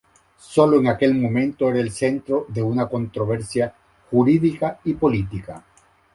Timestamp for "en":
0.79-0.87